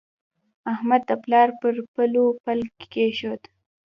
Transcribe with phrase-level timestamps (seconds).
[0.73, 2.59] احمد د پلار پر پلو پل
[2.91, 3.41] کېښود.